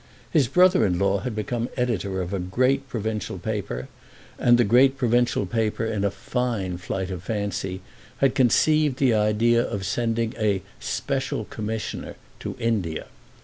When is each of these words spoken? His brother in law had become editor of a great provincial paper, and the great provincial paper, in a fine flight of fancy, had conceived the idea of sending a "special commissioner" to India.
His 0.31 0.47
brother 0.47 0.83
in 0.83 0.97
law 0.97 1.19
had 1.19 1.35
become 1.35 1.69
editor 1.77 2.23
of 2.23 2.33
a 2.33 2.39
great 2.39 2.89
provincial 2.89 3.37
paper, 3.37 3.87
and 4.39 4.57
the 4.57 4.63
great 4.63 4.97
provincial 4.97 5.45
paper, 5.45 5.85
in 5.85 6.03
a 6.03 6.09
fine 6.09 6.77
flight 6.77 7.11
of 7.11 7.21
fancy, 7.21 7.81
had 8.17 8.33
conceived 8.33 8.97
the 8.97 9.13
idea 9.13 9.61
of 9.61 9.85
sending 9.85 10.33
a 10.39 10.63
"special 10.79 11.45
commissioner" 11.45 12.15
to 12.39 12.55
India. 12.57 13.09